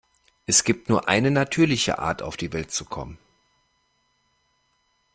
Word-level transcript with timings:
Es 0.47 0.63
gibt 0.63 0.89
nur 0.89 1.07
eine 1.07 1.29
natürliche 1.29 1.99
Art, 1.99 2.23
auf 2.23 2.35
die 2.35 2.53
Welt 2.53 2.71
zu 2.71 2.85
kommen. 2.85 3.19